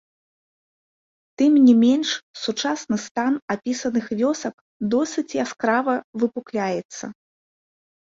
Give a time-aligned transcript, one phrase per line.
[1.41, 2.09] Тым не менш
[2.43, 4.55] сучасны стан апісаных вёсак
[4.95, 7.05] досыць яскрава выпукляецца.